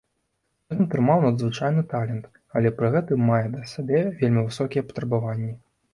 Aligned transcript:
Ён 0.75 0.79
атрымаў 0.85 1.19
надзвычайны 1.25 1.83
талент, 1.91 2.25
але 2.61 2.71
пры 2.79 2.89
гэтым 2.95 3.19
мае 3.31 3.45
да 3.57 3.61
сябе 3.75 3.99
вельмі 4.23 4.47
высокія 4.51 4.87
патрабаванні. 4.89 5.53